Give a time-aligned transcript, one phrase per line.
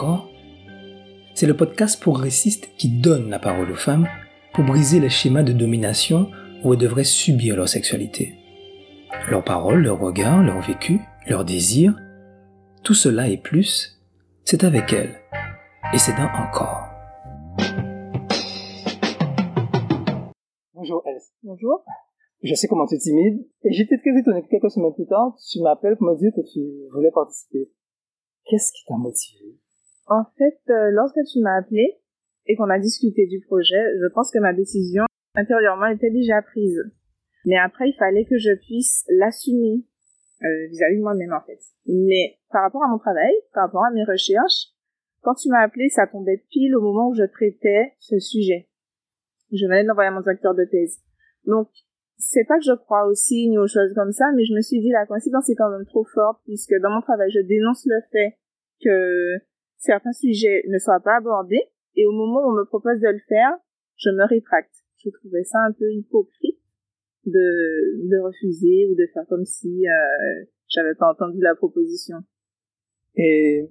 [0.00, 0.30] encore
[1.34, 4.08] C'est le podcast progressiste qui donne la parole aux femmes
[4.54, 6.30] pour briser les schémas de domination
[6.64, 8.34] où elles devraient subir leur sexualité.
[9.28, 11.94] Leurs paroles, leurs regards, leur vécu, leurs désirs,
[12.82, 14.00] tout cela et plus,
[14.44, 15.20] c'est avec elles.
[15.92, 16.88] Et c'est dans encore.
[20.72, 21.30] Bonjour Else.
[21.42, 21.84] Bonjour.
[22.42, 25.36] Je sais comment tu es timide et j'étais très étonné que quelques semaines plus tard,
[25.50, 26.60] tu m'appelles pour me dire que tu
[26.94, 27.70] voulais participer.
[28.46, 29.59] Qu'est-ce qui t'a motivé
[30.10, 32.00] En fait, euh, lorsque tu m'as appelé
[32.46, 35.04] et qu'on a discuté du projet, je pense que ma décision
[35.36, 36.82] intérieurement était déjà prise.
[37.44, 39.84] Mais après, il fallait que je puisse l'assumer
[40.42, 41.60] euh, vis-à-vis de moi-même en fait.
[41.86, 44.74] Mais par rapport à mon travail, par rapport à mes recherches,
[45.22, 48.68] quand tu m'as appelé, ça tombait pile au moment où je traitais ce sujet.
[49.52, 50.98] Je venais de l'envoyer à mon directeur de thèse.
[51.46, 51.68] Donc,
[52.18, 54.60] c'est pas que je crois aux signes ou aux choses comme ça, mais je me
[54.60, 57.86] suis dit la coïncidence est quand même trop forte puisque dans mon travail, je dénonce
[57.86, 58.38] le fait
[58.82, 59.38] que
[59.80, 61.64] certains sujets ne soient pas abordés
[61.96, 63.58] et au moment où on me propose de le faire,
[63.96, 64.74] je me rétracte.
[65.02, 66.60] Je trouvais ça un peu hypocrite
[67.26, 72.18] de, de refuser ou de faire comme si euh, j'avais pas entendu la proposition.
[73.16, 73.68] Et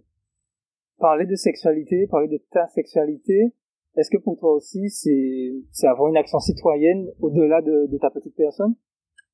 [0.97, 3.53] parler de sexualité, parler de ta sexualité,
[3.95, 8.09] est-ce que pour toi aussi, c'est, c'est avoir une action citoyenne au-delà de, de ta
[8.09, 8.75] petite personne?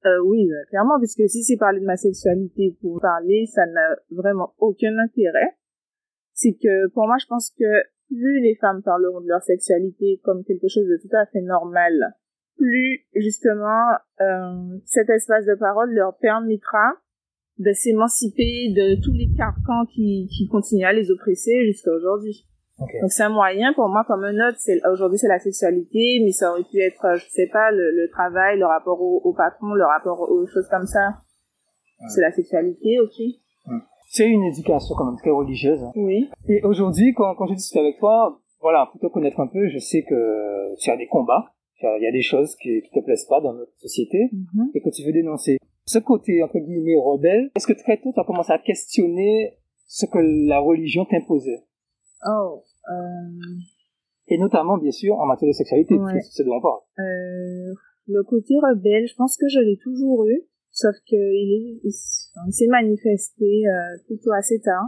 [0.06, 3.96] Euh, Oui, euh, clairement, puisque si c'est parler de ma sexualité pour parler, ça n'a
[4.12, 5.58] vraiment aucun intérêt.
[6.36, 7.66] C'est que pour moi, je pense que
[8.10, 12.14] plus les femmes parleront de leur sexualité comme quelque chose de tout à fait normal,
[12.58, 16.94] plus justement euh, cet espace de parole leur permettra
[17.58, 22.46] de s'émanciper de tous les carcans qui, qui continuent à les oppresser jusqu'à aujourd'hui.
[22.78, 24.58] Donc c'est un moyen pour moi comme un autre.
[24.60, 28.10] C'est aujourd'hui c'est la sexualité, mais ça aurait pu être, je sais pas, le, le
[28.10, 31.22] travail, le rapport au, au, patron, le rapport aux choses comme ça.
[32.14, 33.16] C'est la sexualité, ok.
[34.08, 35.84] C'est une éducation quand même très religieuse.
[35.84, 35.92] hein.
[35.96, 36.30] Oui.
[36.48, 39.78] Et aujourd'hui, quand, quand je discute avec toi, voilà, pour te connaître un peu, je
[39.80, 43.26] sais que tu as des combats, il y a des choses qui, qui te plaisent
[43.26, 44.72] pas dans notre société Mhm.
[44.74, 45.58] et que tu veux dénoncer.
[45.86, 49.58] Ce côté, entre guillemets, rebelle, est-ce que très tôt tu as commencé à questionner
[49.88, 50.18] ce que
[50.48, 51.62] la religion t'imposait?
[52.28, 52.64] Oh.
[52.92, 53.56] Euh,
[54.28, 56.20] Et notamment, bien sûr, en matière de sexualité, Ouais.
[56.32, 56.80] c'est de parle.
[57.00, 57.74] euh,
[58.08, 60.42] le côté rebelle, je pense que je l'ai toujours eu,
[60.76, 61.92] sauf que il il,
[62.52, 64.84] s'est manifesté euh, plutôt assez tard,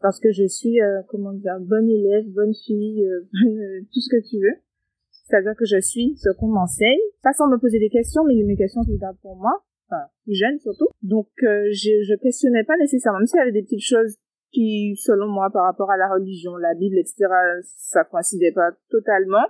[0.00, 4.10] parce que je suis, euh, comment dire, bonne élève, bonne fille, euh, bonne- tout ce
[4.10, 4.56] que tu veux.
[5.10, 8.56] C'est-à-dire que je suis ce qu'on m'enseigne, pas sans me poser des questions, mais mes
[8.56, 10.88] questions je les garde pour moi, enfin plus jeune surtout.
[11.00, 14.16] Donc euh, je, je questionnais pas nécessairement, même s'il y avait des petites choses
[14.52, 17.24] qui, selon moi, par rapport à la religion, la Bible, etc.,
[17.62, 19.46] ça coïncidait pas totalement.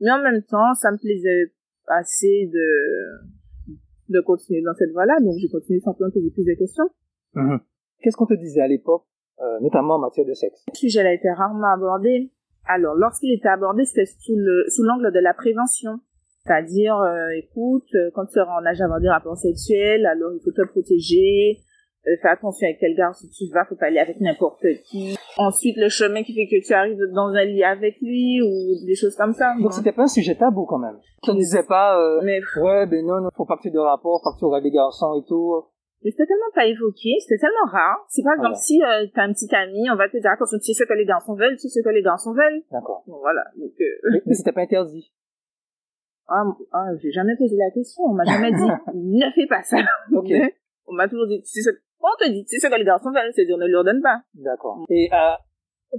[0.00, 1.52] Mais en même temps, ça me plaisait
[1.86, 3.30] assez de,
[4.10, 6.88] de continuer dans cette voie-là, donc j'ai continué simplement à poser plus de questions.
[7.34, 7.60] Mhm.
[8.02, 9.04] Qu'est-ce qu'on te disait à l'époque,
[9.40, 10.64] euh, notamment en matière de sexe?
[10.68, 12.30] Le sujet a été rarement abordé.
[12.66, 16.00] Alors, lorsqu'il était abordé, c'était sous le, sous l'angle de la prévention.
[16.44, 20.40] C'est-à-dire, euh, écoute, euh, quand tu seras en âge d'avoir des rapports sexuels, alors il
[20.42, 21.58] faut te protéger,
[22.06, 25.16] euh, fais attention avec quel garçon tu vas, faut pas aller avec n'importe qui.
[25.36, 28.94] Ensuite, le chemin qui fait que tu arrives dans un lit avec lui, ou des
[28.94, 29.54] choses comme ça.
[29.60, 30.98] Donc c'était pas un sujet tabou quand même.
[31.22, 33.72] Tu ne disais pas, euh, Mais ouais, ben non, non, faut pas que tu aies
[33.72, 35.62] de rapport, faut pas que tu auras des garçons et tout.
[36.02, 37.98] Mais c'était tellement pas évoqué, c'était tellement rare.
[38.08, 38.64] C'est par exemple Voilà.
[38.64, 40.94] si euh, t'as un petit ami, on va te dire attention, tu sais ce que
[40.94, 42.62] les garçons veulent, tu sais ce que les garçons veulent.
[42.72, 43.04] D'accord.
[43.06, 43.44] Bon, voilà.
[43.58, 45.12] Donc, euh, Mais, mais c'était pas interdit.
[46.28, 48.04] ah, ah, j'ai jamais posé la question.
[48.04, 49.76] On m'a jamais dit ne fais pas ça.
[50.14, 50.28] Ok.
[50.30, 50.54] Mais
[50.86, 51.70] on m'a toujours dit tu sais ce
[52.02, 54.22] on te dit sais ce que les garçons veulent, c'est dire ne leur donne pas.
[54.34, 54.84] D'accord.
[54.88, 55.34] Et euh,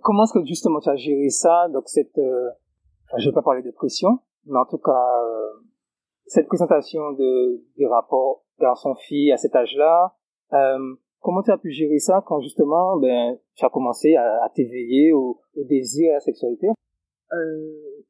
[0.02, 2.50] comment est-ce que justement tu as géré ça Donc cette, euh,
[3.08, 5.62] enfin, je vais pas parler de pression, mais en tout cas euh,
[6.26, 10.14] cette présentation de des rapports garçon-fille à cet âge-là.
[10.54, 14.50] Euh, comment tu as pu gérer ça quand justement ben tu as commencé à, à
[14.50, 16.68] t'éveiller au, au désir et à la sexualité?
[17.34, 18.04] Euh,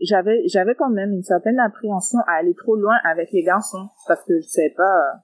[0.00, 4.22] j'avais j'avais quand même une certaine appréhension à aller trop loin avec les garçons parce
[4.24, 5.22] que je savais pas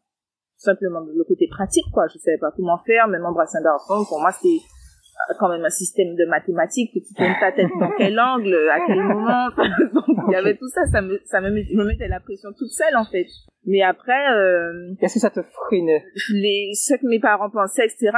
[0.61, 2.07] simplement le côté pratique quoi.
[2.13, 5.65] Je savais pas comment faire même embrasser un garçon pour moi c'était euh, quand même
[5.65, 9.49] un système de mathématiques que tu tournes ta tête dans quel angle à quel moment.
[9.95, 12.51] Donc il y avait tout ça ça me ça me je me mettais la pression
[12.57, 13.27] toute seule en fait.
[13.65, 16.05] Mais après euh, Est-ce que ça te freinait
[16.35, 18.13] les ce que mes parents pensaient etc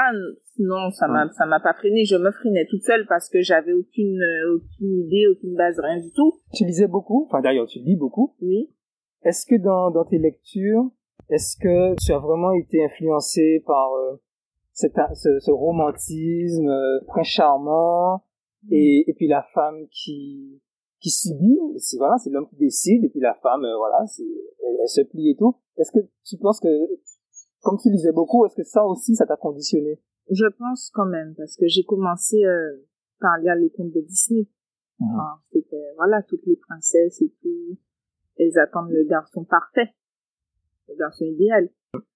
[0.59, 2.05] non ça m'a ça m'a pas freiné.
[2.05, 5.99] Je me freinais toute seule parce que j'avais aucune euh, aucune idée aucune base rien
[5.99, 6.41] du tout.
[6.53, 8.35] Tu lisais beaucoup, enfin d'ailleurs tu lis beaucoup.
[8.41, 8.69] oui.
[9.25, 10.91] Est-ce que dans, dans tes lectures,
[11.29, 14.17] est-ce que tu as vraiment été influencé par euh,
[14.73, 18.25] cet ce, ce romantisme euh, très charmant
[18.71, 20.61] et, et puis la femme qui
[21.01, 24.23] qui subit, c'est voilà, c'est l'homme qui décide et puis la femme euh, voilà, c'est
[24.23, 25.57] elle, elle se plie et tout.
[25.77, 26.69] Est-ce que tu penses que
[27.63, 30.01] comme tu lisais beaucoup, est-ce que ça aussi ça t'a conditionné?
[30.31, 32.87] Je pense quand même, parce que j'ai commencé euh,
[33.21, 34.47] par lire les contes de Disney.
[35.01, 37.77] Enfin, C'était, voilà, toutes les princesses et tout,
[38.37, 39.91] elles attendent le garçon parfait,
[40.99, 41.69] garçon idéal.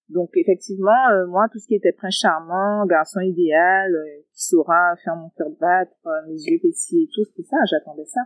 [0.08, 4.94] Donc effectivement, euh, moi, tout ce qui était prince charmant, garçon idéal, euh, qui saura
[5.04, 8.20] faire mon cœur battre, euh, mes yeux pétiller et tout, c'était ça, j'attendais ça.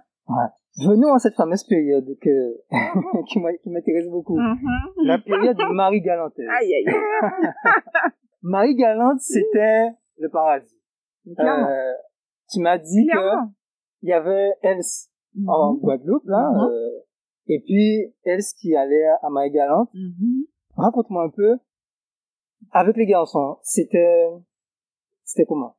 [0.86, 2.56] Venons à cette fameuse période que,
[3.28, 3.40] qui
[3.70, 4.38] m'intéresse beaucoup.
[5.04, 6.46] La période de Marie Galantaise.
[6.60, 6.94] Aïe, aïe.
[8.42, 9.88] Marie Galante, c'était
[10.18, 10.76] le paradis.
[11.38, 11.92] Euh,
[12.50, 13.52] tu m'as dit que Clairement.
[14.02, 15.08] il y avait Els
[15.46, 15.80] en Mhm.
[15.80, 16.70] Guadeloupe, là, Mhm.
[16.70, 17.00] euh,
[17.46, 19.90] et puis Els qui allait à Marie Galante.
[19.94, 20.44] Mhm.
[20.76, 21.58] Raconte-moi un peu,
[22.72, 24.28] avec les garçons, c'était,
[25.24, 25.76] c'était comment?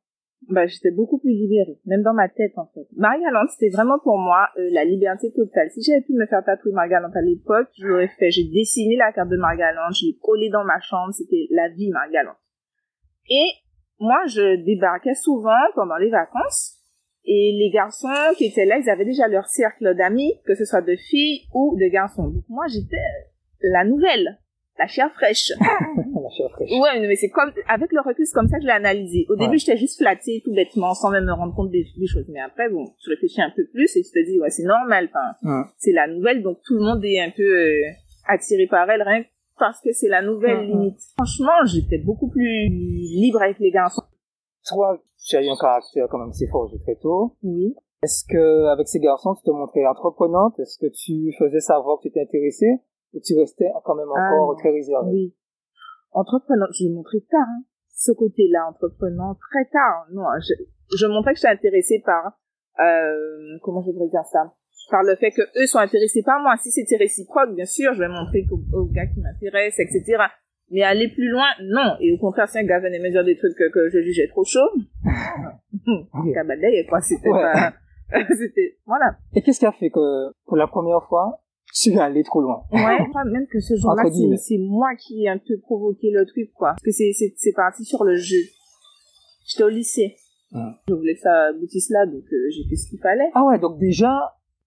[0.48, 2.86] bah, j'étais beaucoup plus libérée, même dans ma tête en fait.
[2.96, 5.70] Marie-Galante, c'était vraiment pour moi euh, la liberté totale.
[5.70, 8.30] Si j'avais pu me faire tatouer Marie-Galante à l'époque, je l'aurais fait.
[8.30, 11.90] J'ai dessiné la carte de Marie-Galante, je l'ai collée dans ma chambre, c'était la vie
[11.90, 12.36] Marie-Galante.
[13.28, 13.46] Et
[14.00, 16.71] moi, je débarquais souvent pendant les vacances,
[17.24, 20.82] et les garçons qui étaient là, ils avaient déjà leur cercle d'amis, que ce soit
[20.82, 22.28] de filles ou de garçons.
[22.28, 22.96] Donc moi, j'étais
[23.62, 24.38] la nouvelle,
[24.78, 25.52] la chair fraîche.
[25.60, 26.70] La chair fraîche.
[26.70, 29.26] Ouais, mais c'est comme, avec le recul, c'est comme ça que je l'ai analysé.
[29.28, 29.58] Au début, Ouais.
[29.58, 32.26] j'étais juste flattée, tout bêtement, sans même me rendre compte des, des choses.
[32.28, 35.08] Mais après, bon, je réfléchis un peu plus et je te dis, ouais, c'est normal.
[35.12, 37.82] Enfin, c'est la nouvelle, donc tout le monde est un peu euh,
[38.28, 39.28] attiré par elle, rien que
[39.58, 40.70] parce que c'est la nouvelle Mhm.
[40.70, 40.98] limite.
[41.16, 44.02] Franchement, j'étais beaucoup plus libre avec les garçons.
[44.66, 47.36] Toi, tu as eu un caractère quand même assez forgé très tôt.
[47.42, 47.74] Oui.
[48.02, 50.58] Est-ce que, avec ces garçons, tu te montrais entreprenante?
[50.58, 52.80] Est-ce que tu faisais savoir que tu étais intéressée?
[53.14, 54.56] Ou tu restais quand même Ah, encore non.
[54.58, 55.10] très réservée?
[55.12, 55.34] Oui.
[56.12, 57.62] Entreprenant, je l'ai montré tard, hein.
[57.94, 60.06] Ce côté-là, entreprenant, très tard.
[60.12, 60.54] Non, je,
[60.96, 62.32] je montrais que j'étais intéressée par,
[62.80, 64.52] euh, comment je pourrais dire ça?
[64.90, 66.56] Par le fait que eux sont intéressés par moi.
[66.60, 70.24] Si c'était réciproque, bien sûr, je vais montrer qu'au au gars qui m'intéresse, etc.
[70.72, 71.96] Mais aller plus loin, non.
[72.00, 74.68] Et au contraire, gars venait me dire des trucs que, que je jugeais trop chaud,
[75.86, 76.34] Ok.
[76.34, 77.42] cabadeye, quoi, c'était Ouais.
[77.42, 77.72] pas,
[78.36, 79.16] c'était, voilà.
[79.34, 81.40] Et qu'est-ce qui a fait que, pour la première fois,
[81.74, 82.62] tu es allé trop loin?
[82.72, 82.98] Ouais,
[83.32, 84.04] même que ce jour-là,
[84.36, 86.70] c'est moi qui ai un peu provoqué le truc, quoi.
[86.70, 88.42] Parce que c'est c'est c'est parti sur le jeu.
[89.46, 90.16] J'étais au lycée.
[90.52, 90.74] Hum.
[90.88, 93.30] Je voulais que ça aboutisse là, donc euh, j'ai fait ce qu'il fallait.
[93.34, 94.12] Ah ouais, donc déjà,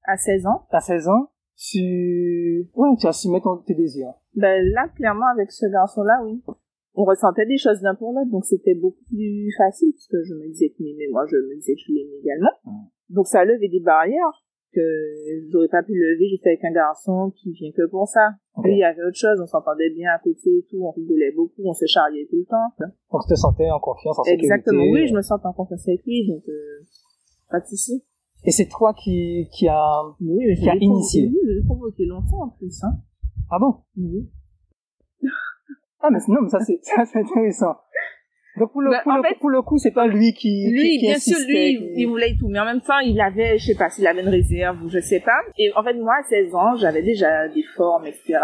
[0.07, 4.13] À 16 ans, à 16 ans, tu, ouais, tu as assumé ton, tes désirs.
[4.35, 6.41] ben là, clairement, avec ce garçon-là, oui.
[6.97, 10.33] On ressentait des choses l'un pour l'autre, donc c'était beaucoup plus facile, parce que je
[10.33, 12.55] me disais que mais moi, je me disais que je l'aimais également.
[12.65, 12.87] Hum.
[13.09, 14.81] Donc ça a levé des barrières que
[15.51, 18.31] j'aurais pas pu lever juste avec un garçon qui vient que pour ça.
[18.55, 18.65] Ok.
[18.65, 21.31] Lui, il y avait autre chose, on s'entendait bien à côté et tout, on rigolait
[21.31, 22.69] beaucoup, on se charriait tout le temps.
[23.11, 24.45] Donc tu te sentais en confiance, en sécurité.
[24.45, 26.83] Exactement, oui, je me sens en confiance avec lui, donc euh,
[27.49, 28.03] pas de souci.
[28.45, 31.27] Et c'est toi qui, qui a, Oui, mais Qui a initié.
[31.27, 32.83] Oui, je l'ai provoqué longtemps en plus.
[32.83, 32.93] Hein.
[33.51, 33.75] ah bon?
[33.97, 34.29] Oui.
[36.01, 37.75] Ah, mais non, mais ça c'est, ça c'est intéressant.
[38.59, 40.69] Donc pour le, Ben, pour, en le, fait- pour le coup, c'est pas lui qui,
[40.71, 43.19] Lui, qui, qui bien sûr, lui, qui- il voulait tout, mais en même temps, il
[43.19, 45.39] avait, je sais pas s'il avait une réserve ou je sais pas.
[45.57, 48.35] Et en fait, moi, à 16 ans, j'avais déjà des formes, etc.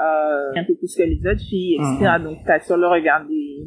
[0.00, 2.12] Euh, un peu plus que les autres filles, etc.
[2.24, 3.66] Donc, t'as sur le regard des,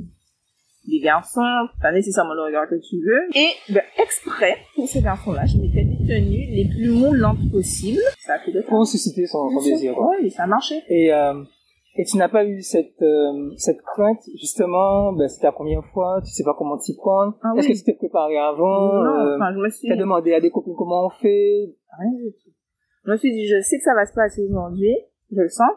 [0.88, 1.42] des garçons,
[1.82, 3.30] pas nécessairement le regard que tu veux.
[3.36, 8.02] Et, ben, exprès, pour ces garçons-là, je m'étais des tenues les plus moulantes possibles.
[8.20, 9.94] Ça a fait de pour susciter son, son désir.
[9.96, 10.12] quoi?
[10.22, 10.76] Oui, ça a marché.
[10.90, 11.42] Et, euh,
[11.96, 16.22] et tu n'as pas eu cette, euh, cette crainte, justement, ben, c'est ta première fois,
[16.26, 17.36] tu sais pas comment t'y prendre.
[17.44, 17.74] Ah Est-ce oui.
[17.74, 18.94] que tu t'es préparé avant?
[19.04, 19.88] non, euh, enfin, je me suis...
[19.88, 21.76] T'as demandé à des copines comment on fait?
[22.00, 22.50] Rien du tout.
[23.06, 24.96] Je me suis dit, je sais que ça va se passer aujourd'hui,
[25.32, 25.70] je le sens.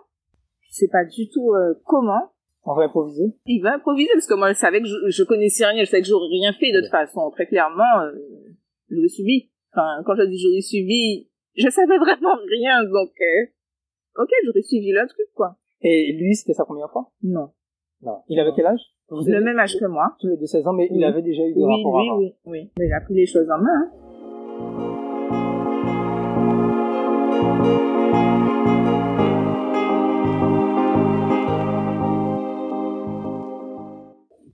[0.68, 2.30] Je sais pas du tout euh, comment.
[2.68, 3.32] On va improviser?
[3.46, 6.02] Il va improviser parce que moi, je savais que je, je connaissais rien, je savais
[6.02, 7.30] que j'aurais rien fait de toute façon.
[7.30, 8.10] Très clairement, euh,
[8.90, 9.50] j'aurais subi.
[9.72, 14.90] Enfin, quand je dis j'aurais subi, je savais vraiment rien, donc euh, ok, j'aurais suivi
[14.92, 15.56] le truc, quoi.
[15.82, 17.10] Et lui, c'était sa première fois?
[17.22, 17.50] Non.
[18.02, 18.18] Non.
[18.28, 18.80] Il avait quel âge?
[19.08, 20.16] Vous Le même âge que moi.
[20.20, 22.18] tous les deux 16 ans, mais il avait déjà eu des Oui, rapports oui, avant.
[22.18, 22.70] oui, oui.
[22.78, 23.70] Mais il a pris les choses en main.
[23.70, 23.90] hein.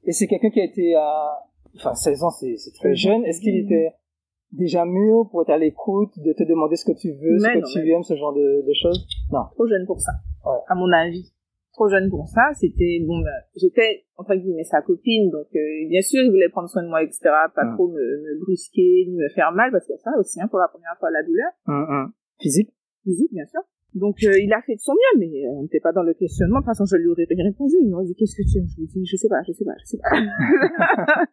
[0.05, 1.39] Et c'est quelqu'un qui a été à,
[1.77, 2.95] enfin, 16 ans, c'est, c'est très Mhm.
[2.97, 3.25] jeune.
[3.25, 3.93] Est-ce qu'il était
[4.53, 7.73] déjà mûr pour être à l'écoute, de te demander ce que tu veux, ce que
[7.73, 9.07] tu aimes, ce genre de, de choses?
[9.33, 9.45] Non.
[9.55, 10.13] trop jeune pour ça,
[10.45, 10.59] Ouais.
[10.69, 11.33] à mon avis.
[11.73, 13.21] Trop jeune pour ça, c'était bon.
[13.23, 16.89] ben, j'étais entre guillemets sa copine, donc euh, bien sûr il voulait prendre soin de
[16.89, 17.21] moi, etc.
[17.55, 17.75] Pas Mm.
[17.77, 20.49] trop me, me brusquer ni me faire mal parce qu'il y a ça aussi hein,
[20.49, 22.13] pour la première fois la douleur Hum, hum.
[22.39, 22.75] Physique?
[23.05, 23.61] physique, bien sûr.
[23.95, 26.15] Donc euh, il a fait de son mieux, mais euh, on n'était pas dans le
[26.15, 26.61] questionnement.
[26.61, 27.77] De toute façon, je lui aurais répondu.
[27.81, 28.69] Il m'aurait dit qu'est-ce que tu aimes?
[28.69, 30.11] Je lui ai dit je sais pas, je sais pas, je sais pas.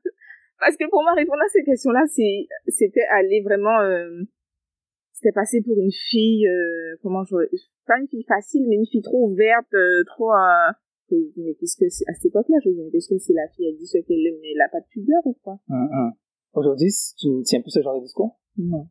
[0.60, 3.80] parce que pour moi répondre à ces questions-là, c'est c'était aller vraiment.
[3.82, 4.24] Euh,
[5.14, 7.36] c'était passé pour une fille, euh, comment je,
[7.86, 10.32] pas une fille facile, mais une fille trop ouverte, euh, trop,
[11.12, 13.48] mais qu'est-ce que c'est, à cette époque-là, je me dis, mais qu'est-ce que c'est la
[13.50, 15.60] fille, elle dit ce qu'elle aime, mais elle n'a pas de pudeur ou quoi?
[15.70, 16.12] Hum, hum.
[16.54, 18.40] Aujourd'hui, tu ne tiens plus ce genre de discours?
[18.58, 18.88] Non.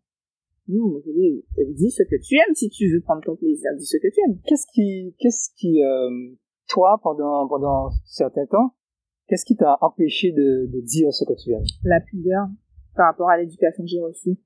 [0.68, 1.44] Non, je dis,
[1.78, 4.20] dis ce que tu aimes si tu veux prendre ton plaisir, dis ce que tu
[4.26, 4.38] aimes.
[4.46, 6.10] Qu'est-ce qui, qu'est-ce qui, euh,
[6.68, 8.74] toi, pendant, pendant certains temps,
[9.28, 11.64] qu'est-ce qui t'a empêché de, de dire ce que tu aimes?
[11.84, 12.46] La pudeur
[12.94, 14.36] par rapport à l'éducation que j'ai reçue.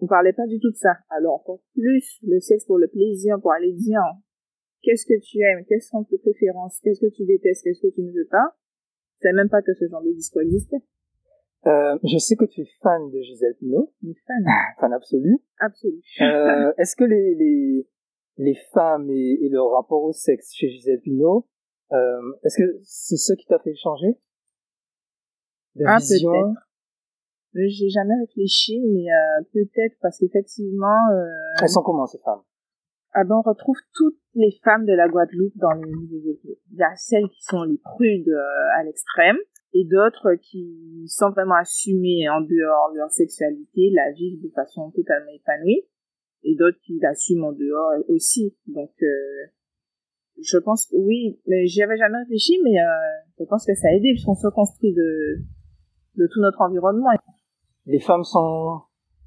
[0.00, 0.96] On parlait pas du tout de ça.
[1.10, 4.00] Alors, encore plus le sexe pour le plaisir, pour aller dire
[4.82, 8.02] qu'est-ce que tu aimes, quelles sont tes préférences, qu'est-ce que tu détestes, qu'est-ce que tu
[8.02, 8.56] ne veux pas.
[9.20, 10.82] C'est même pas que ce genre de discours existait.
[11.66, 13.92] Euh, Je sais que tu es fan de Gisèle Pinot,
[14.26, 14.44] fan.
[14.80, 15.38] fan absolu.
[15.58, 16.00] Absolue.
[16.20, 17.88] Euh, Est-ce que les, les,
[18.38, 21.46] les femmes et, et leur rapport au sexe chez Gisèle Pinot,
[21.92, 24.18] euh, est-ce que c'est ce qui t'a fait changer
[25.76, 26.32] de Ah, vision?
[26.32, 31.26] Euh, J'ai jamais réfléchi, mais euh, peut-être parce qu'effectivement, euh,
[31.62, 32.42] Elles sont comment ces femmes?
[33.12, 36.36] Ah ben, on retrouve toutes les femmes de la Guadeloupe dans les milieux
[36.72, 39.36] Il y a celles qui sont les prudes euh, à l'extrême
[39.74, 44.92] et d'autres qui sont vraiment assumées en dehors de leur sexualité, la vivent de façon
[44.92, 45.82] totalement épanouie
[46.44, 48.56] et d'autres qui l'assument en dehors aussi.
[48.68, 49.50] Donc, euh,
[50.40, 52.86] je pense que oui, mais j'y avais jamais réfléchi, mais euh,
[53.38, 55.42] je pense que ça a aidé puisqu'on se construit de,
[56.16, 57.10] de tout notre environnement.
[57.86, 58.80] Les femmes sont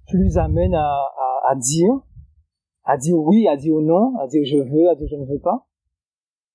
[0.08, 1.92] plus amènes à, à, à dire,
[2.86, 5.42] à dire oui, à dire non, à dire je veux, à dire je ne veux
[5.42, 5.68] pas.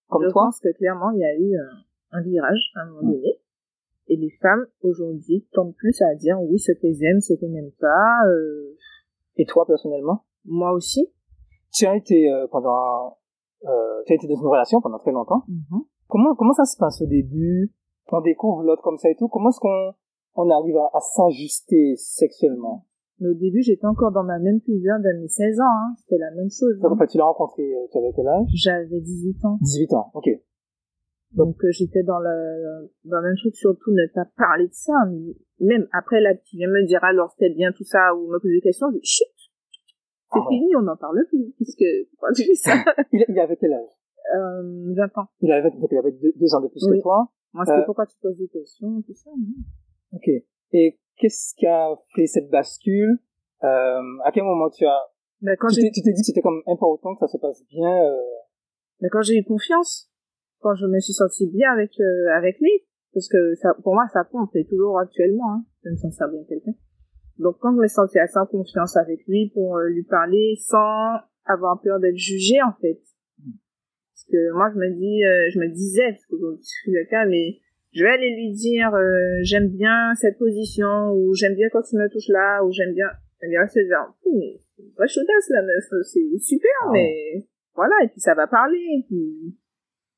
[0.08, 2.86] Comme je toi pense que clairement, il y a eu un, un virage à un
[2.86, 3.41] moment donné.
[4.12, 7.78] Et les femmes, aujourd'hui, tendent plus à dire oui, ce qu'elles aiment, ce qu'elles n'aiment
[7.80, 8.26] pas.
[8.28, 8.76] Euh,
[9.38, 10.26] Et toi personnellement?
[10.44, 11.08] Moi aussi.
[11.72, 13.16] Tu as été euh, pendant,
[13.64, 15.44] euh, tu as été dans une relation pendant très longtemps.
[16.08, 17.72] Comment comment ça se passe au début?
[18.10, 19.28] On découvre l'autre comme ça et tout.
[19.28, 19.94] Comment est-ce qu'on
[20.34, 22.84] on arrive à, à s'ajuster sexuellement?
[23.18, 25.64] Mais au début, j'étais encore dans ma même pudeur de mes 16 ans.
[25.64, 25.94] Hein.
[25.96, 26.78] C'était la même chose.
[26.80, 26.94] Donc, hein.
[26.96, 28.46] en fait, tu l'as rencontré, tu avais quel âge?
[28.52, 29.58] J'avais 18 ans.
[29.62, 30.28] 18 ans, ok.
[31.34, 34.92] Donc euh, j'étais dans le, dans le même truc, surtout ne pas parler de ça.
[35.60, 38.54] Même après, là, tu viens me dire alors c'était bien tout ça ou me poser
[38.56, 39.24] des questions, je dis, chut,
[40.32, 41.52] c'est Ah fini, on n'en parle plus.
[41.56, 42.74] Puisque, pourquoi tu fais ça?
[43.12, 43.88] Il, il avait quel âge?
[44.36, 45.26] Euh, 20 ans.
[45.40, 46.98] il avait, donc il avait deux, deux ans de plus Oui.
[46.98, 47.28] que toi.
[47.54, 49.30] Moi, c'était Euh, pourquoi tu poses des questions, tout ça.
[49.30, 50.28] non Ok.
[50.72, 53.18] Et qu'est-ce qui a fait cette bascule?
[53.64, 55.00] Euh, À quel moment tu as
[55.58, 58.16] quand tu t'es dit que c'était comme important que ça se passe bien euh,
[59.00, 60.08] mais quand j'ai eu confiance,
[60.62, 62.70] quand je me suis sentie bien avec euh, avec lui,
[63.12, 66.42] parce que ça, pour moi, ça compte, et toujours actuellement, hein, de me sentir bien
[66.48, 66.72] quelqu'un.
[67.38, 71.18] Donc quand je me sentais assez en confiance avec lui pour euh, lui parler sans
[71.44, 73.00] avoir peur d'être jugée, en fait.
[73.42, 77.04] Parce que moi, je me dis, euh, je me disais, parce que c'est plus le
[77.10, 77.58] cas, mais
[77.92, 81.96] je vais aller lui dire, euh, j'aime bien cette position, ou j'aime bien quand tu
[81.96, 83.08] me touches là, ou j'aime bien,
[83.40, 86.90] elle dirait, c'est genre, Ouh, mais c'est une vraie chaudasse, la meuf, c'est super, Ah
[86.92, 89.56] mais voilà, et puis ça va parler, et puis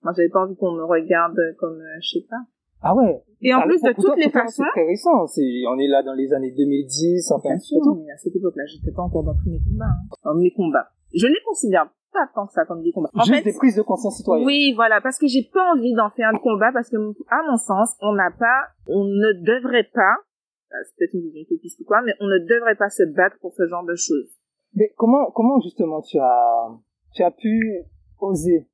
[0.04, 2.42] moi, j'avais pas envie qu'on me regarde comme, euh, je sais pas.
[2.82, 3.22] Ah ouais.
[3.40, 5.26] Et en Ah, plus de toutes les façons, C'est très récent.
[5.26, 8.64] C'est, on est là dans les années 2010, enfin, bien sûr, mais à cette époque-là,
[8.66, 9.86] j'étais pas encore dans tous mes combats.
[9.86, 10.16] Hein.
[10.22, 10.88] Dans mes combats.
[11.14, 13.08] Je les considère pas tant que ça comme des combats.
[13.14, 14.46] En Juste fait, des prises de conscience citoyenne.
[14.46, 17.56] Oui, voilà, parce que j'ai pas envie d'en faire un combat, parce que, à mon
[17.56, 20.16] sens, on n'a pas, on ne devrait pas,
[20.72, 23.36] euh, c'est peut-être une vision utopiste ou quoi, mais on ne devrait pas se battre
[23.40, 24.28] pour ce genre de choses.
[24.74, 26.68] Mais comment, comment justement tu as,
[27.14, 27.82] tu as pu
[28.20, 28.68] oser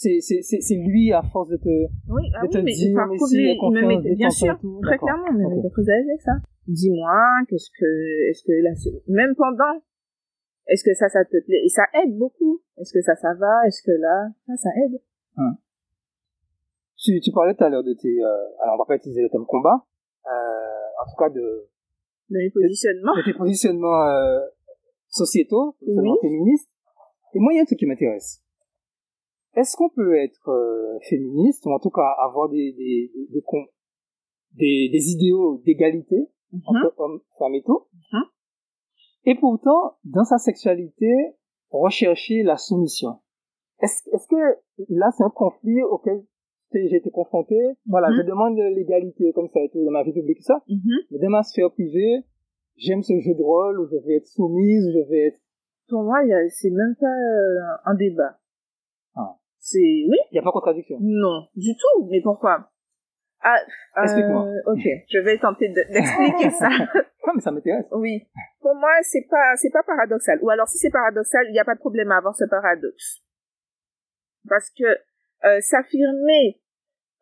[0.00, 1.68] c'est, c'est, c'est, lui à force de te,
[2.08, 4.14] Oui, ah de oui, te mais dire, par mais contre, si, lui, il me mettait,
[4.16, 4.80] bien sûr, tout.
[4.82, 6.32] très clairement, il très à l'aise avec ça.
[6.66, 8.70] Dis-moi, qu'est-ce que, est-ce que là,
[9.08, 9.76] même pendant,
[10.68, 11.60] est-ce que ça, ça te plaît?
[11.64, 12.62] Et ça aide beaucoup.
[12.78, 13.66] Est-ce que ça, ça va?
[13.66, 15.00] Est-ce que là, ça, ça aide?
[16.96, 19.28] Tu, tu parlais tout à l'heure de tes, euh, alors on va pas utiliser le
[19.30, 19.84] thème combat,
[20.26, 21.68] euh, en tout cas de,
[22.28, 23.16] De mes positionnements.
[23.16, 24.40] de tes positionnements euh,
[25.08, 26.08] sociétaux, Oui.
[26.22, 26.70] féministes.
[27.34, 28.42] Et moi, il y a un truc qui m'intéresse.
[29.54, 33.42] Est-ce qu'on peut être euh, féministe, ou en tout cas avoir des, des, des,
[34.56, 36.60] des, des, idéaux d'égalité Mhm.
[36.66, 38.22] entre hommes, femmes et tout, Mhm.
[39.26, 41.12] et pourtant, dans sa sexualité,
[41.70, 43.20] rechercher la soumission
[43.80, 44.36] Est-ce est-ce que
[44.88, 46.22] là, c'est un conflit auquel
[46.72, 48.16] j'ai été confronté Voilà, Mhm.
[48.18, 50.62] je demande l'égalité comme ça et tout dans ma vie publique ça,
[51.10, 52.24] mais dans ma sphère privée,
[52.76, 55.40] j'aime ce jeu de rôle où je vais être soumise, où je vais être...
[55.88, 56.18] Pour moi,
[56.50, 58.38] c'est même pas euh, un débat.
[59.16, 59.36] Ah.
[59.60, 60.96] C'est, oui, Il n'y a pas contradiction.
[61.00, 62.08] non, du tout.
[62.10, 62.70] Mais pourquoi?
[63.42, 63.56] Ah,
[63.98, 64.46] euh, Explique-moi.
[64.66, 66.68] ok, je vais tenter de- d'expliquer ça.
[67.26, 67.84] Non, mais ça m'intéresse.
[67.92, 68.26] Oui.
[68.60, 70.38] Pour moi, c'est pas, c'est pas paradoxal.
[70.42, 73.20] Ou alors, si c'est paradoxal, il n'y a pas de problème à avoir ce paradoxe.
[74.48, 74.84] Parce que
[75.44, 76.60] euh, s'affirmer,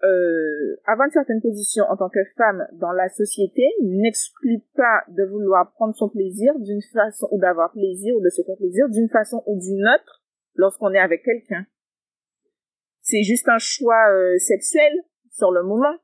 [0.04, 5.24] euh, avoir une certaine position en tant que femme dans la société n'exclut pas de
[5.24, 9.08] vouloir prendre son plaisir d'une façon, ou d'avoir plaisir, ou de se faire plaisir d'une
[9.08, 10.22] façon ou d'une autre
[10.54, 11.66] lorsqu'on est avec quelqu'un.
[13.10, 14.92] C'est juste un choix euh, sexuel
[15.30, 15.94] sur le moment.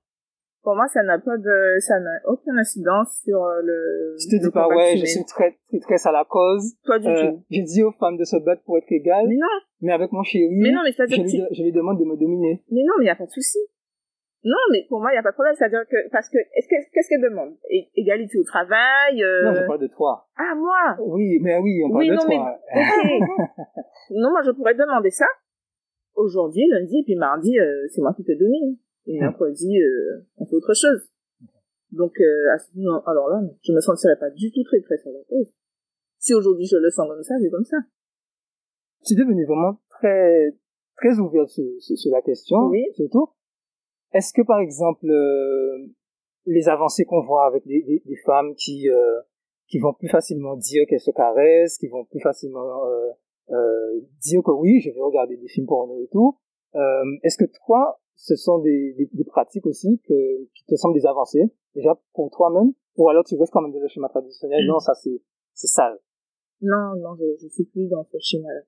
[0.62, 4.16] Pour moi, ça n'a pas de, ça n'a aucune incidence sur euh, le.
[4.18, 6.72] Tu te dis pas, ouais, je suis très, très, très à la cause.
[6.86, 7.44] Pas du Euh, tout.
[7.50, 10.22] je dis aux femmes de se battre pour être égales, Mais non, mais avec mon
[10.22, 12.62] chéri, mais non, mais je, lui, de- je lui demande de me dominer.
[12.70, 13.58] Mais non, mais il n'y a pas de souci.
[14.46, 15.54] Non, mais pour moi, il n'y a pas de problème.
[15.56, 17.56] C'est-à-dire que, parce que, est-ce que, qu'est-ce qu'elle demande?
[17.70, 19.44] É- Égalité au travail, euh...
[19.44, 20.28] Non, je parle de toi.
[20.36, 20.96] Ah, moi!
[21.00, 22.58] Oui, mais oui, on parle Oui, de non, mais, toi.
[24.10, 25.26] non, moi, je pourrais demander ça.
[26.14, 28.76] Aujourd'hui, lundi, et puis mardi, euh, c'est moi qui te domine.
[29.06, 29.24] Et Hmm.
[29.24, 31.10] mercredi, euh, on fait autre chose.
[31.92, 34.96] Donc, euh, à ce- non, alors là, je me sentirais pas du tout très, très
[35.28, 35.52] cause.
[36.18, 37.76] Si aujourd'hui je le sens comme ça, c'est comme ça.
[39.06, 40.56] tu es devenu vraiment très,
[40.96, 42.86] très ouvert sur, sur, sur la question, Oui.
[42.94, 43.28] surtout.
[44.12, 45.88] Est-ce que, par exemple, euh,
[46.46, 49.20] les avancées qu'on voit avec des, des, des femmes qui, euh,
[49.68, 52.86] qui vont plus facilement dire qu'elles se caressent, qui vont plus facilement
[53.50, 56.38] euh, euh, dire que oui, je vais regarder des films porno et tout,
[56.74, 56.80] euh,
[57.22, 61.06] est-ce que toi, ce sont des, des, des pratiques aussi que, qui te semblent des
[61.06, 64.78] avancées, déjà pour toi-même, ou alors tu restes quand même dans le schéma traditionnel, non,
[64.78, 65.20] ça c'est
[65.52, 65.98] c'est sale.
[66.60, 68.62] Non, non, je, je suis plus dans ce schéma-là.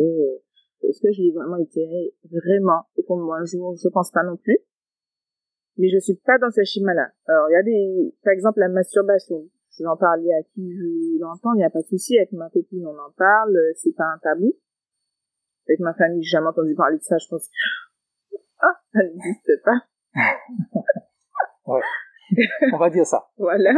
[0.00, 0.38] Euh,
[0.82, 4.36] Est-ce que je l'ai vraiment été vraiment de moi un jour Je pense pas non
[4.36, 4.58] plus.
[5.76, 7.10] Mais je suis pas dans ce schéma-là.
[7.26, 9.48] Alors, il y a des, par exemple, la masturbation.
[9.78, 12.18] Je vais en parler à qui je l'entends, il n'y a pas de souci.
[12.18, 14.52] Avec ma copine, on en parle, euh, c'est pas un tabou.
[15.68, 19.62] Avec ma famille, j'ai jamais entendu parler de ça, je pense que, ah, ça n'existe
[19.64, 19.84] pas.
[22.72, 23.28] On va dire ça.
[23.38, 23.70] Voilà.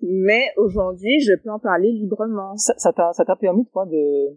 [0.00, 2.56] Mais aujourd'hui, je peux en parler librement.
[2.56, 4.36] ça t'a ça t'a permis toi de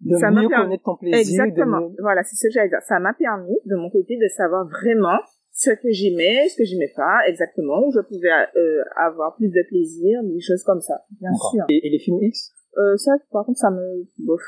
[0.00, 1.80] de Ça mieux permis- connaître ton plaisir Exactement.
[1.80, 1.96] de.
[2.00, 2.80] Voilà, c'est ce que j'allais dire.
[2.82, 5.18] Ça m'a permis, de mon côté, de savoir vraiment
[5.52, 9.62] ce que j'aimais, ce que j'aimais pas, exactement, où je pouvais euh, avoir plus de
[9.68, 11.64] plaisir, des choses comme ça, bien sûr.
[11.68, 12.52] et, et les films X?
[12.78, 14.40] Euh, ça, par contre, ça me bof.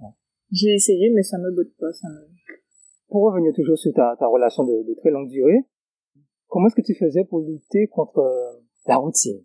[0.00, 0.08] Ouais.
[0.50, 1.92] J'ai essayé, mais ça me botte pas.
[1.92, 2.26] Ça me...
[3.08, 5.60] pour revenir toujours sur ta, ta relation de, de très longue durée
[6.50, 9.40] comment est-ce que tu faisais pour lutter contre euh, la routine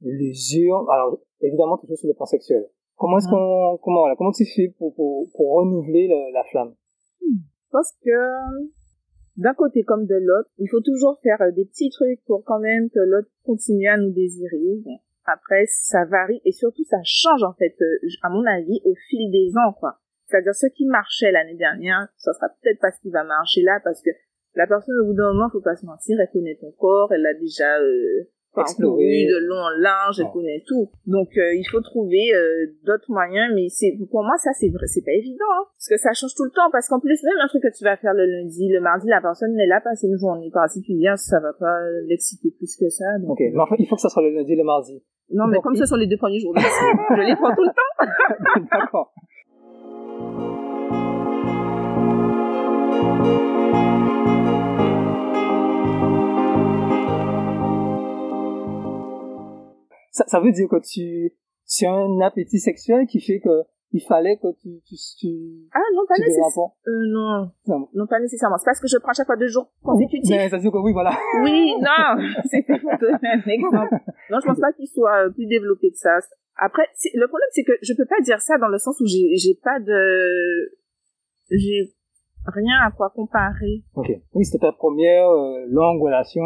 [0.00, 4.46] l'usure alors évidemment toujours sur le plan sexuel comment est-ce qu'on comment voilà comment tu
[4.46, 6.74] fais pour pour, pour renouveler la, la flamme?
[7.20, 8.18] Je pense que
[9.36, 12.60] d'un côté comme de l'autre, il faut toujours faire euh, des petits trucs pour quand
[12.60, 14.82] même que l'autre continue à nous désirer.
[15.26, 19.30] Après, ça varie et surtout ça change en fait, euh, à mon avis, au fil
[19.30, 19.98] des ans, quoi.
[20.26, 23.80] C'est-à-dire ce qui marchait l'année dernière, ça sera peut-être pas ce qui va marcher là
[23.82, 24.10] parce que
[24.54, 27.26] la personne au bout d'un moment, faut pas se mentir, elle connaît ton corps, elle
[27.26, 29.02] a déjà euh, Exploré.
[29.02, 30.30] parcouru de long en large, Ouais.
[30.32, 30.90] connaît tout.
[31.06, 34.86] Donc euh, il faut trouver euh, d'autres moyens, mais c'est pour moi ça c'est vrai,
[34.86, 36.70] c'est pas évident, hein, parce que ça change tout le temps.
[36.70, 39.20] Parce qu'en plus même un truc que tu vas faire le lundi, le mardi, la
[39.20, 43.18] personne n'est là passer une journée particulière, ça va pas l'exciter plus que ça.
[43.20, 45.46] Donc, ok mais enfin il faut que ça soit le lundi et le mardi Non
[45.46, 48.66] mais Donc, comme ce sont les deux premiers jours je les prends tout le temps.
[48.70, 49.12] d'accord
[60.14, 61.34] ça, ça veut dire que tu,
[61.68, 63.64] tu as un appétit sexuel qui fait que
[63.96, 65.28] il fallait que tu, tu, tu,
[65.72, 66.74] Ah non pas nécessairement.
[66.88, 67.88] Euh, non, Non.
[67.94, 68.56] non pas nécessairement.
[68.58, 70.30] C'est parce que je prends chaque fois deux jours consécutifs.
[70.34, 71.12] Mais ça veut dire que oui, voilà.
[71.44, 72.18] Oui, non,
[72.50, 73.94] c'était pour donner un exemple.
[74.30, 76.18] Non, je pense pas qu'il soit euh, plus développé que ça.
[76.56, 79.06] Après, c'est- le problème, c'est que je peux pas dire ça dans le sens où
[79.06, 80.74] j'ai j'ai pas de...
[81.50, 81.94] J'ai
[82.46, 83.84] rien à quoi comparer.
[83.94, 84.10] Ok.
[84.34, 86.42] Oui, c'était ta première euh, longue relation.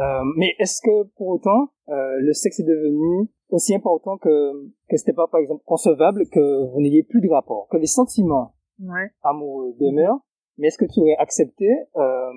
[0.00, 4.52] Euh, mais est-ce que pour autant, euh, le sexe est devenu aussi important que
[4.88, 8.54] que c'était pas par exemple concevable que vous n'ayez plus de rapport, que les sentiments
[8.80, 9.10] Ouais.
[9.22, 10.20] amoureux demeurent,
[10.56, 12.30] mais est-ce que tu aurais accepté euh,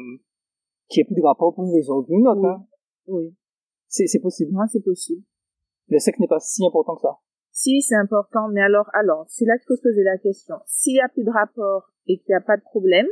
[0.90, 2.50] qu'il n'y ait plus de rapport pour une raison ou pour une autre Oui.
[2.50, 2.66] hein?
[3.08, 3.36] Oui.
[3.88, 4.52] C'est c'est possible.
[4.52, 5.22] Moi, c'est possible.
[5.88, 7.18] Le sexe n'est pas si important que ça.
[7.52, 10.56] Si, c'est important, mais alors, alors, c'est là qu'il faut se poser la question.
[10.66, 13.06] S'il y a plus de rapport et qu'il n'y a pas de problème,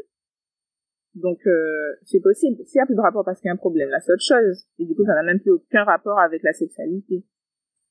[1.16, 2.64] donc euh, c'est possible.
[2.66, 4.24] S'il y a plus de rapport parce qu'il y a un problème, là, c'est autre
[4.24, 4.66] chose.
[4.80, 7.26] Et du coup, ça n'a même plus aucun rapport avec la sexualité.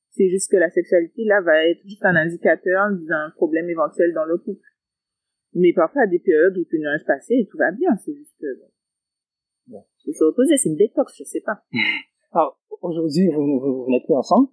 [0.09, 4.25] C'est juste que la sexualité, là, va être juste un indicateur d'un problème éventuel dans
[4.25, 4.67] le couple.
[5.53, 7.95] Mais parfois, à des périodes où peut ne rien se passer et tout va bien.
[7.97, 8.47] C'est juste que...
[9.67, 9.83] Bon.
[10.03, 11.63] Faut se reposer, c'est une détox, je sais pas.
[12.31, 14.49] Alors aujourd'hui, vous, vous, vous n'êtes plus ensemble.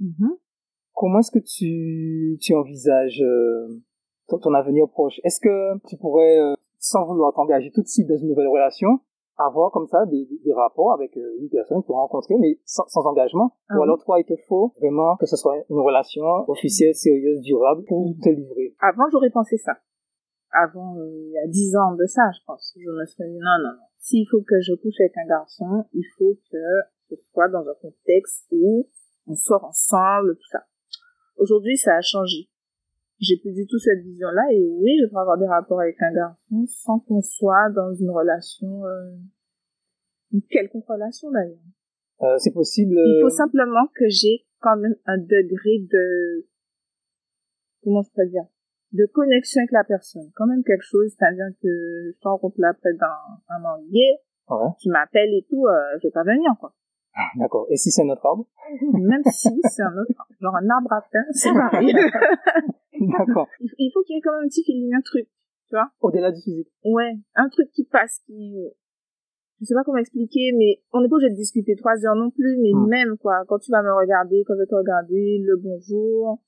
[0.93, 3.81] Comment est-ce que tu, tu envisages euh,
[4.29, 5.21] ton, ton avenir proche?
[5.25, 6.55] Est-ce que tu pourrais, euh,
[6.91, 8.89] sans vouloir t'engager tout de suite dans une nouvelle relation,
[9.37, 12.85] avoir comme ça des, des- des rapports avec euh, une personne pour rencontrer, mais sans,
[12.89, 16.25] sans engagement Ah Ou alors toi, il te faut vraiment que ce soit une relation
[16.49, 19.75] officielle, sérieuse, durable pour te livrer Avant, j'aurais pensé ça.
[20.51, 22.75] Avant, euh, il y a dix ans de ça, je pense.
[22.75, 23.87] Je me serais dit, non, non, non.
[23.99, 26.59] S'il faut que je couche avec un garçon, il faut que
[27.11, 28.89] ce soit dans un contexte où
[29.27, 30.61] on sort ensemble, tout ça.
[31.37, 32.49] Aujourd'hui, ça a changé.
[33.21, 34.43] J'ai plus du tout cette vision-là.
[34.53, 38.11] Et oui, je peux avoir des rapports avec un garçon sans qu'on soit dans une
[38.11, 39.17] relation, euh,
[40.33, 41.59] une quelconque relation d'ailleurs.
[42.23, 42.95] Euh, c'est possible.
[42.95, 46.47] Il faut euh, simplement que j'ai quand même un degré de,
[47.85, 48.45] comment je peux dire,
[48.93, 50.31] de connexion avec la personne.
[50.35, 53.07] Quand même quelque chose, c'est-à-dire que je t'en là après dans
[53.49, 53.79] un an,
[54.51, 54.71] Ouais.
[54.81, 56.73] tu m'appelles et tout, euh, je vais pas venir, quoi.
[57.37, 57.67] D'accord.
[57.71, 58.47] Et si c'est notre arbre?
[58.95, 61.93] Même si c'est un autre, genre un arbre à pain, c'est pareil.
[63.01, 63.47] D'accord.
[63.79, 65.27] il faut qu'il y ait quand même un petit feeling, un truc,
[65.69, 65.89] tu vois.
[66.01, 66.69] Au-delà du physique.
[66.85, 68.57] Ouais, un truc qui passe, qui,
[69.61, 72.31] je sais pas comment expliquer, mais on n'est pas obligé de discuter trois heures non
[72.31, 72.87] plus, mais Hmm.
[72.89, 76.39] même, quoi, quand tu vas me regarder, quand je vais te regarder, le bonjour,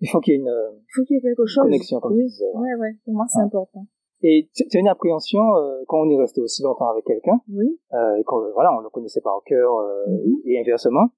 [0.00, 1.64] Il faut qu'il y ait une euh, il faut qu'il y ait quelque chose.
[1.64, 2.24] connexion, comme tu oui.
[2.26, 2.44] disais.
[2.54, 2.74] ouais.
[2.78, 3.44] Ouais, pour moi, c'est Ah.
[3.44, 3.86] important.
[4.22, 7.40] Et tu tu as une appréhension euh, quand on est resté aussi longtemps avec quelqu'un
[7.50, 7.78] Oui.
[7.94, 10.34] euh, et qu'on voilà, on le connaissait par cœur euh, Mhm.
[10.44, 11.08] et inversement.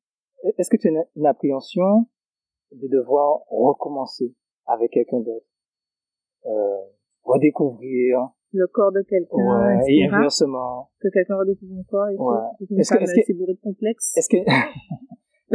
[0.59, 2.07] Est-ce que tu as une, une appréhension
[2.73, 4.35] de devoir recommencer
[4.67, 5.47] avec quelqu'un d'autre,
[6.47, 6.83] euh,
[7.23, 10.91] redécouvrir, Le corps de quelqu'un, ouais, et inversement.
[11.01, 12.37] Que quelqu'un redécouvre mon corps et Ouais.
[12.59, 12.67] tout.
[12.71, 14.17] Une Est-ce que- c'est bourré de complexes.
[14.17, 14.39] Est-ce que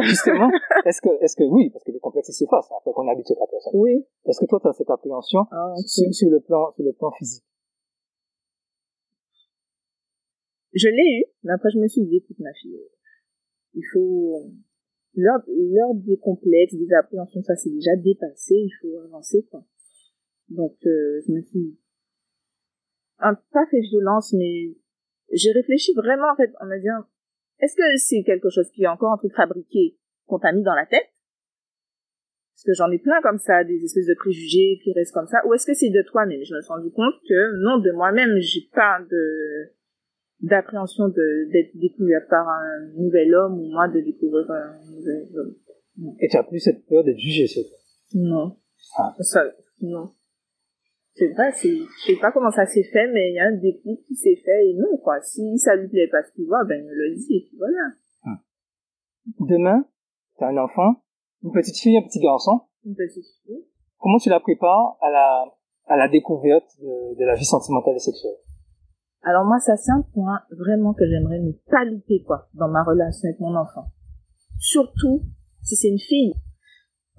[0.03, 0.49] justement,
[0.85, 3.73] est-ce que est-ce que oui, parce que les complexes s'effacent après qu'on habitue la personne.
[3.79, 4.05] Oui.
[4.25, 7.11] Est-ce que toi tu as cette appréhension Ah, sur, sur le plan sur le plan
[7.11, 7.43] physique?
[10.73, 12.89] Je l'ai eu, mais après je me suis dit, écoute ma fille, euh,
[13.73, 14.45] il faut
[15.15, 19.63] l'heure l'heure des complexes, des appréhensions, ça c'est déjà dépassé, il faut avancer quoi.
[20.49, 21.77] Donc euh, je me suis
[23.19, 24.75] un pas fait violence, mais
[25.31, 27.05] j'ai réfléchi vraiment en fait en me disant,
[27.59, 30.73] est-ce que c'est quelque chose qui est encore un truc fabriqué qu'on t'a mis dans
[30.73, 31.07] la tête?
[32.53, 35.45] Parce que j'en ai plein comme ça, des espèces de préjugés qui restent comme ça.
[35.47, 36.43] Ou est-ce que c'est de toi-même?
[36.43, 39.71] Je me suis rendu compte que non, de moi-même, j'ai pas de
[40.41, 45.55] d'appréhension de d'être découvert par un nouvel homme ou moi de découvrir un nouvel homme.
[46.19, 47.77] Et tu as plus cette peur d'être jugé toi.
[48.15, 48.57] Non.
[48.97, 49.15] Ah.
[49.19, 49.43] Ça,
[49.81, 50.11] non.
[51.13, 53.57] C'est vrai, c'est, je sais pas comment ça s'est fait, mais il y a un
[53.57, 55.19] déclic qui s'est fait et non, quoi.
[55.21, 57.57] Si ça lui plaît pas ce qu'il voit, ben, il me le dit et puis
[57.57, 58.39] voilà.
[59.39, 59.85] Demain,
[60.37, 61.03] tu as un enfant,
[61.43, 62.61] une petite fille, un petit garçon.
[62.85, 63.65] Une petite fille.
[63.99, 65.45] Comment tu la prépares à la
[65.85, 68.37] à la découverte de, de la vie sentimentale et sexuelle?
[69.23, 72.83] Alors moi, ça c'est un point vraiment que j'aimerais ne pas louper, quoi, dans ma
[72.83, 73.85] relation avec mon enfant.
[74.59, 75.21] Surtout
[75.61, 76.33] si c'est une fille.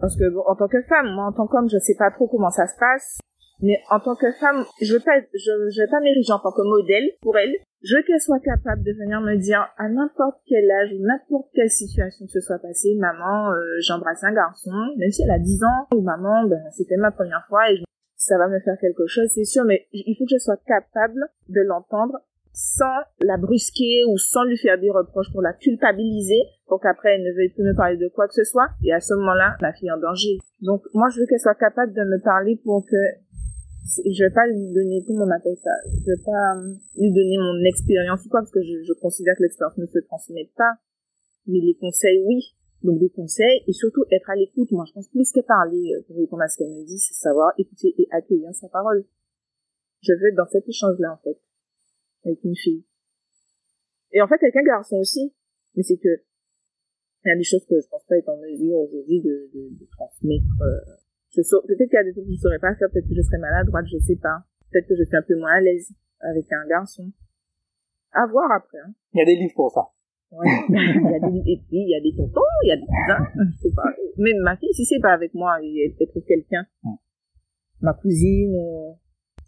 [0.00, 2.26] Parce que bon, en tant que femme, moi en tant qu'homme, je sais pas trop
[2.26, 3.18] comment ça se passe.
[3.60, 6.50] Mais en tant que femme, je veux pas, je, je vais pas m'ériger en tant
[6.50, 7.54] que modèle pour elle.
[7.84, 11.48] Je veux qu'elle soit capable de venir me dire à n'importe quel âge ou n'importe
[11.54, 15.38] quelle situation que ce soit passée, maman, euh, j'embrasse un garçon, même si elle a
[15.38, 17.84] 10 ans, ou maman, ben, c'était ma première fois et je-
[18.24, 21.26] ça va me faire quelque chose, c'est sûr, mais il faut que je sois capable
[21.48, 22.18] de l'entendre
[22.52, 27.24] sans la brusquer ou sans lui faire des reproches pour la culpabiliser pour qu'après elle
[27.24, 28.68] ne veuille plus me parler de quoi que ce soit.
[28.84, 30.38] Et à ce moment-là ma fille est en danger.
[30.60, 33.02] Donc moi je veux qu'elle soit capable de me parler pour que
[34.06, 35.72] je vais pas lui donner comment on appelle ça?
[35.90, 39.34] Je vais pas euh, lui donner mon expérience ou quoi parce que je, je considère
[39.34, 40.76] que l'expérience ne se transmet pas.
[41.46, 45.08] Mais les conseils oui donc des conseils et surtout être à l'écoute moi je pense
[45.08, 48.08] plus que parler euh, pour répondre à ce qu'elle me dit c'est savoir écouter et
[48.10, 49.04] accueillir sa parole
[50.00, 51.38] je veux être dans cet échange là en fait
[52.24, 52.84] avec une fille.
[54.12, 55.34] Et en fait, avec un garçon aussi.
[55.74, 56.22] Mais c'est que,
[57.24, 59.78] il y a des choses que je pense pas être en mesure aujourd'hui de, de,
[59.78, 60.44] de transmettre.
[60.60, 60.96] Euh,
[61.34, 63.38] peut-être qu'il y a des trucs que je saurais pas faire, peut-être que je serais
[63.38, 64.44] maladroite, je sais pas.
[64.70, 65.88] Peut-être que je suis un peu moins à l'aise
[66.20, 67.10] avec un garçon.
[68.12, 68.92] À voir après, hein.
[69.14, 69.88] Il y a des livres pour ça.
[70.32, 70.48] Ouais.
[70.68, 72.86] il y a des, et puis, il y a des tontons, il y a des
[72.86, 73.92] cousins, je sais pas.
[74.16, 76.64] Même ma fille, si c'est pas avec moi, elle peut trouve quelqu'un.
[76.82, 76.94] Mm.
[77.82, 78.92] Ma cousine, euh,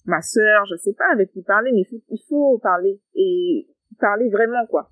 [0.04, 3.00] ma sœur, je sais pas avec qui parler, mais il faut, il faut parler.
[3.14, 3.66] Et
[3.98, 4.90] parler vraiment, quoi.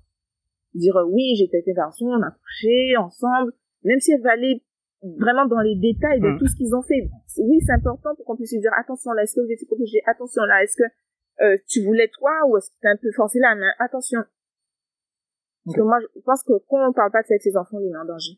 [0.73, 3.53] Dire, euh, oui, j'étais avec un garçon, on a couché ensemble,
[3.83, 4.63] même si elle va aller
[5.19, 6.39] vraiment dans les détails de Mm.
[6.39, 7.07] tout ce qu'ils ont fait.
[7.37, 10.01] Oui, c'est important pour qu'on puisse dire, attention là, est-ce que vous étiez protégé?
[10.07, 10.83] Attention là, est-ce que
[11.43, 13.71] euh, tu voulais toi ou est-ce que tu un peu forcé la main?
[13.79, 14.19] Attention.
[15.65, 17.91] Parce que moi, je pense que quand on parle pas de avec ses enfants, il
[17.91, 18.37] est en danger.